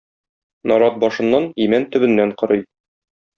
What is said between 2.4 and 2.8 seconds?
корый.